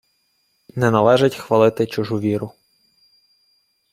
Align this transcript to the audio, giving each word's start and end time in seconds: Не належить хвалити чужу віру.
Не 0.75 0.91
належить 0.91 1.35
хвалити 1.35 1.87
чужу 1.87 2.19
віру. 2.19 2.51